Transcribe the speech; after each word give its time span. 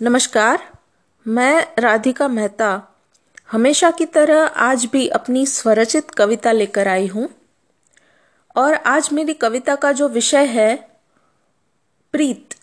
नमस्कार, 0.00 0.58
मैं 1.26 1.66
राधिका 1.78 2.28
मेहता। 2.28 2.82
हमेशा 3.52 3.90
की 3.90 4.06
तरह 4.06 4.46
आज 4.46 4.84
भी 4.84 5.08
अपनी 5.08 5.46
स्वरचित 5.46 6.10
कविता 6.10 6.52
लेकर 6.52 6.88
आई 6.88 7.06
हूँ। 7.06 7.28
और 8.56 8.74
आज 8.74 9.08
मेरी 9.12 9.34
कविता 9.34 9.74
का 9.74 9.92
जो 9.92 10.08
विषय 10.08 10.44
है, 10.44 10.76
प्रीत। 12.12 12.54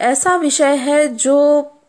ऐसा 0.00 0.36
विषय 0.36 0.76
है 0.76 1.08
जो 1.08 1.36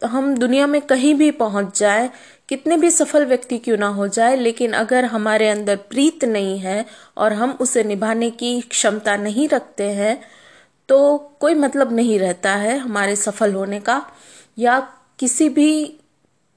हम 0.05 0.37
दुनिया 0.37 0.67
में 0.67 0.81
कहीं 0.81 1.15
भी 1.15 1.31
पहुँच 1.31 1.79
जाए, 1.79 2.09
कितने 2.49 2.77
भी 2.77 2.91
सफल 2.91 3.25
व्यक्ति 3.25 3.57
क्यों 3.57 3.77
ना 3.77 3.87
हो 3.87 4.07
जाए, 4.07 4.35
लेकिन 4.35 4.73
अगर 4.73 5.05
हमारे 5.05 5.49
अंदर 5.49 5.75
प्रीत 5.75 6.25
नहीं 6.25 6.59
है 6.59 6.85
और 7.17 7.33
हम 7.33 7.51
उसे 7.51 7.83
निभाने 7.83 8.29
की 8.29 8.61
क्षमता 8.61 9.17
नहीं 9.17 9.49
रखते 9.49 9.83
हैं 9.83 10.36
तो 10.89 11.17
कोई 11.17 11.53
मतलब 11.53 11.91
नहीं 11.91 12.19
रहता 12.19 12.55
है 12.55 12.77
हमारे 12.77 13.15
सफल 13.15 13.53
होने 13.53 13.79
का 13.79 14.11
या 14.57 14.79
किसी 15.19 15.49
भी 15.49 15.99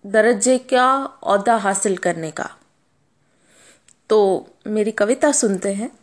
दर्जे 0.07 0.59
का 0.59 1.05
औदा 1.05 1.57
हासिल 1.57 1.97
करने 1.97 2.31
का। 2.31 2.57
तो 4.09 4.49
मेरी 4.67 4.91
कविता 4.91 5.33
सुनते 5.33 5.75
हैं। 5.75 5.99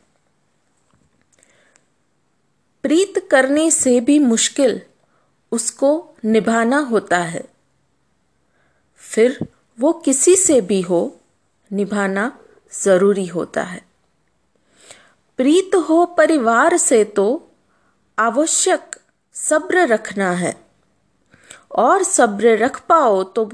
प्रीत 2.83 3.27
करने 3.31 3.71
से 3.71 3.99
भी 3.99 4.19
मुश्किल 4.19 4.81
उसको 5.51 6.15
निभाना 6.25 6.77
होता 6.77 7.17
है। 7.17 7.45
फिर 8.95 9.47
वो 9.79 9.93
किसी 9.93 10.35
से 10.35 10.61
भी 10.61 10.81
हो, 10.81 11.19
निभाना 11.71 12.39
ज़रूरी 12.83 13.25
होता 13.25 13.63
है। 13.63 13.81
प्रीत 15.37 15.75
हो 15.75 16.05
परिवार 16.05 16.77
से 16.77 17.03
तो 17.03 17.46
आवश्यक, 18.19 18.95
सब्र 19.33 19.87
रखना 19.87 20.31
है। 20.31 20.67
और 21.71 22.03
सब्र 22.03 22.57
रख 22.57 22.81
पाओ 22.87 23.23
तो 23.23 23.51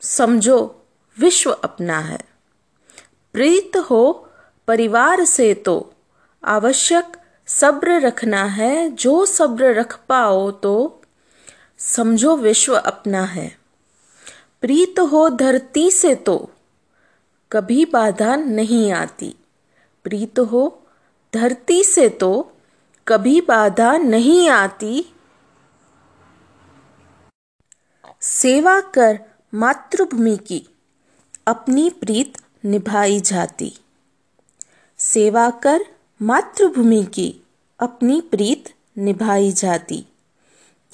समझो 0.00 0.86
विश्व 1.18 1.50
अपना 1.50 1.98
है। 1.98 2.18
प्रीत 3.32 3.76
हो 3.76 4.28
परिवार 4.68 5.24
से 5.24 5.54
तो 5.54 5.94
आवश्यक, 6.44 7.16
सब्र 7.46 8.00
रखना 8.00 8.44
है। 8.44 8.90
जो 8.90 9.26
सब्र 9.26 9.74
रख 9.74 10.00
पाओ 10.08 10.50
तो 10.50 11.02
समझो 11.78 12.36
विश्व 12.36 12.74
अपना 12.74 13.24
है। 13.24 13.58
प्रीत 14.60 15.00
हो 15.00 15.28
धरती 15.28 15.90
से 15.90 16.14
तो 16.14 16.50
कभी 17.52 17.84
बाधा 17.84 18.36
नहीं 18.36 18.92
आती। 18.92 19.36
प्रीत 20.04 20.38
हो 20.38 20.86
धरती 21.34 21.84
से 21.84 22.08
तो 22.08 22.50
कभी 23.08 23.40
बाधा 23.40 23.96
नहीं 23.96 24.48
आती। 24.48 25.14
सेवा 28.20 28.80
कर 28.80 29.20
मातृभूमि 29.54 30.36
की 30.36 30.68
अपनी 31.46 31.90
प्रीत 31.90 32.38
निभाई 32.64 33.20
जाती। 33.20 33.78
सेवा 34.98 35.50
कर 35.50 35.84
मातृभूमि 36.22 37.04
की 37.14 37.42
अपनी 37.80 38.20
प्रीत 38.20 38.74
निभाई 38.98 39.52
जाती। 39.52 40.06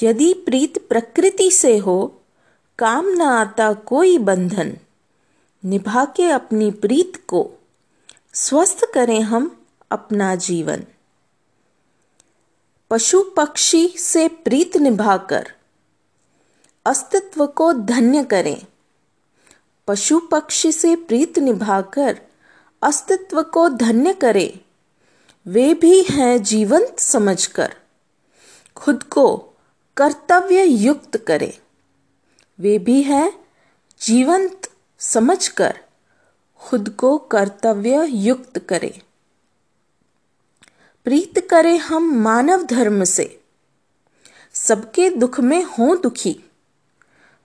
यदि 0.03 0.35
प्रीत 0.35 0.89
प्रकृति 0.89 1.51
से 1.51 1.79
हो 1.79 2.23
काम 2.79 3.09
न 3.09 3.23
आता 3.23 3.73
कोई 3.73 4.19
बंधन 4.19 4.77
निभा 5.65 6.05
के 6.05 6.31
अपनी 6.31 6.71
प्रीत 6.71 7.25
को 7.27 7.51
स्वस्थ 8.35 8.87
करें 8.95 9.21
हम 9.21 9.65
अपना 9.91 10.35
जीवन। 10.35 10.85
पशु 12.91 13.23
पक्षी 13.37 13.89
से 13.89 14.29
प्रीत 14.29 14.77
निभाकर 14.77 15.53
अस्तित्व 16.87 17.47
को 17.47 17.73
धन्य 17.73 18.25
करें। 18.25 18.67
पशु 19.87 20.21
पक्षी 20.21 20.73
से 20.73 20.97
प्रीत 20.97 21.39
निभाकर 21.39 22.21
अस्तित्व 22.83 23.43
को 23.43 23.69
धन्य 23.69 24.15
करें। 24.15 24.59
वे 25.47 25.75
भी 25.75 26.03
हैं 26.03 26.43
जीवंत 26.43 26.99
समझकर, 26.99 27.75
खुद 28.77 29.03
को 29.03 29.37
कर्तव्य 29.97 30.65
युक्त 30.65 31.17
करें। 31.17 31.53
वे 32.61 32.79
भी 32.79 33.03
हैं 33.03 33.45
जीवंत 34.01 34.71
समझकर, 34.99 35.79
खुद 36.57 36.89
को 36.89 37.19
कर्तव्य 37.19 38.07
युक्त 38.07 38.59
करें। 38.59 39.10
प्रीत 41.11 41.49
करें 41.51 41.79
हम 41.79 42.15
मानव 42.15 42.63
धर्म 42.63 43.05
से। 43.05 43.41
सबके 44.53 45.11
दुख 45.11 45.41
में 45.41 45.65
हों 45.65 46.01
दुखी। 46.01 46.41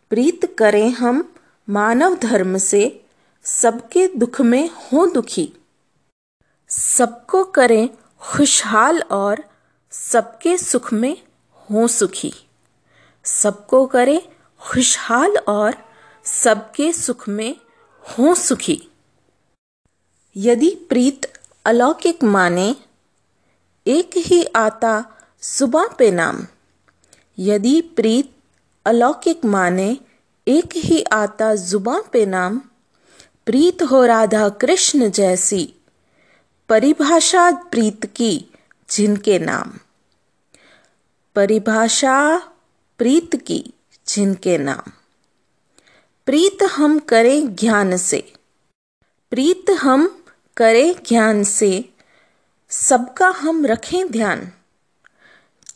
प्रीत 0.09 0.55
करें 0.59 0.89
हम 0.89 1.33
मानव 1.69 2.15
धर्म 2.15 2.57
से, 2.57 3.05
सबके 3.43 4.07
दुख 4.07 4.41
में 4.41 4.69
हों 4.69 5.13
दुखी। 5.13 5.53
सबको 6.69 7.43
करें 7.43 7.89
खुशहाल 8.21 9.01
और 9.01 9.43
सबके 9.91 10.57
सुख 10.57 10.93
में 10.93 11.17
हों 11.71 11.87
सुखी। 11.87 12.33
सबको 13.23 13.85
करें 13.85 14.21
खुशहाल 14.59 15.37
और 15.37 15.89
सबके 16.23 16.93
सुख 16.93 17.29
में 17.29 17.55
हों 18.01 18.33
सुखी। 18.35 18.87
यदि 20.35 20.85
प्रीत 20.89 21.33
अलौकिक 21.65 22.23
माने 22.23 22.75
एक 23.87 24.09
ही 24.17 24.43
आता 24.43 25.05
सुबह 25.41 25.87
पे 25.87 26.11
नाम। 26.11 26.47
यदि 27.39 27.81
प्रीत 27.81 28.35
अलौकिक 28.85 29.45
माने, 29.45 29.97
एक 30.47 30.69
ही 30.75 31.03
आता 31.03 31.55
जुबा 31.55 32.01
पे 32.13 32.25
नाम। 32.25 32.61
प्रीत 33.45 33.83
हो 33.83 34.05
राधा 34.05 34.49
कृष्ण 34.49 35.09
जैसी 35.09 35.75
परिभाषा 36.69 37.51
प्रीत 37.51 38.05
की, 38.05 38.45
जिनके 38.89 39.39
नाम। 39.39 39.79
परिभाषा 41.35 42.37
प्रीत 42.97 43.35
की, 43.35 43.73
जिनके 44.07 44.57
नाम। 44.57 44.91
प्रीत 46.25 46.57
हम 46.63 46.99
करें 46.99 47.55
ज्ञान 47.55 47.97
से। 47.97 48.33
प्रीत 49.29 49.65
हम 49.69 50.23
करें 50.57 50.95
ज्ञान 51.07 51.43
से। 51.43 51.94
सबका 52.79 53.27
हम 53.27 53.65
रखें 53.65 54.11
ध्यान। 54.11 54.51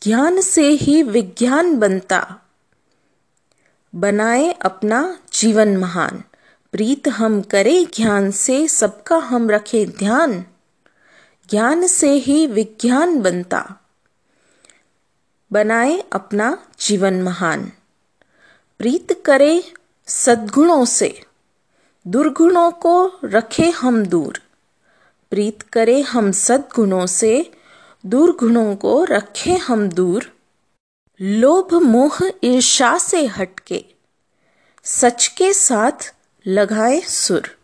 ज्ञान 0.02 0.40
से 0.40 0.68
ही 0.68 1.02
विज्ञान 1.02 1.76
बनता। 1.76 2.38
बनाए 3.94 4.52
अपना 4.52 5.18
जीवन 5.32 5.76
महान। 5.76 6.24
प्रीत 6.72 7.08
हम 7.08 7.42
करें 7.42 7.86
ज्ञान 7.94 8.30
से, 8.30 8.68
सबका 8.68 9.16
हम 9.16 9.50
रखें 9.50 9.90
ध्यान। 9.90 10.44
ज्ञान 11.50 11.86
से 11.86 12.10
ही 12.10 12.46
विज्ञान 12.46 13.20
बनता। 13.20 13.76
बनाए 15.52 16.04
अपना 16.12 16.66
जीवन 16.80 17.22
महान। 17.22 17.72
प्रीत 18.78 19.22
करे 19.24 19.72
सद्गुणों 20.06 20.84
से। 20.84 21.24
दुर्गुणों 22.06 22.70
को 22.70 23.12
रखे 23.24 23.70
हम 23.70 24.06
दूर। 24.06 24.49
प्रीत 25.30 25.62
करें 25.62 26.02
हम 26.02 26.32
सद्गुणों 26.32 27.06
से, 27.06 27.52
दुर्गुणों 28.06 28.76
को 28.76 29.04
रखें 29.04 29.58
हम 29.58 29.88
दूर। 29.88 30.32
लोभ 31.20 31.74
मोह 31.74 32.18
ईर्षा 32.44 32.98
से 32.98 33.26
हटके, 33.26 33.84
सच 34.84 35.26
के 35.26 35.52
साथ 35.52 36.14
लगाए 36.46 37.00
सुर। 37.00 37.56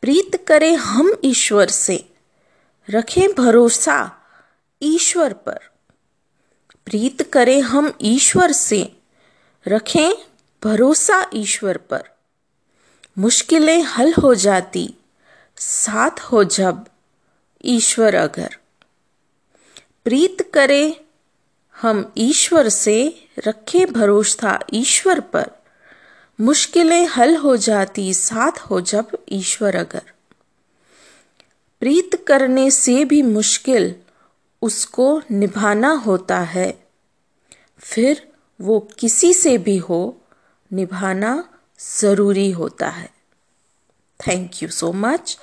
प्रीत 0.00 0.44
करें 0.48 0.76
हम 0.76 1.12
ईश्वर 1.24 1.68
से, 1.68 2.10
रखें 2.90 3.28
भरोसा 3.38 4.12
ईश्वर 4.82 5.32
पर। 5.32 5.58
प्रीत 6.86 7.22
करें 7.22 7.60
हम 7.60 7.92
ईश्वर 8.02 8.52
से, 8.52 8.96
रखें 9.68 10.12
भरोसा 10.64 11.30
ईश्वर 11.34 11.76
पर। 11.76 12.02
मुश्किलें 13.18 13.82
हल 13.82 14.12
हो 14.12 14.34
जाती 14.34 14.94
साथ 15.58 16.20
हो 16.20 16.44
जब 16.44 16.86
ईश्वर 17.64 18.14
अगर। 18.14 18.56
प्रीत 20.04 20.50
करे 20.54 21.04
हम 21.82 22.12
ईश्वर 22.18 22.68
से, 22.68 23.28
रखे 23.38 23.86
भरोसा 23.86 24.60
ईश्वर 24.72 25.20
पर। 25.20 25.50
मुश्किलें 26.40 27.06
हल 27.06 27.36
हो 27.36 27.56
जाती 27.56 28.14
साथ 28.14 28.58
हो 28.58 28.80
जब 28.80 29.10
ईश्वर 29.28 29.76
अगर। 29.76 30.02
प्रीत 31.80 32.24
करने 32.26 32.70
से 32.70 33.04
भी 33.04 33.22
मुश्किल 33.22 33.94
उसको 34.62 35.22
निभाना 35.30 35.90
होता 35.90 36.40
है। 36.40 36.88
फिर 37.78 38.32
वो 38.60 38.88
किसी 38.98 39.34
से 39.34 39.58
भी 39.58 39.76
हो, 39.78 40.20
निभाना 40.72 41.48
ज़रूरी 41.80 42.50
होता 42.50 42.88
है। 42.88 43.10
Thank 44.20 44.50
you 44.62 44.68
so 44.68 44.92
much 44.92 45.38